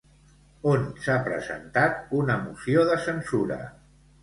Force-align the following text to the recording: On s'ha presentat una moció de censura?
On 0.71 0.87
s'ha 1.07 1.17
presentat 1.27 2.17
una 2.23 2.39
moció 2.47 2.89
de 2.91 2.99
censura? 3.07 3.63